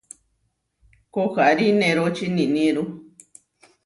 Koharí 1.13 1.67
neróči 1.79 2.27
niníru. 2.35 2.83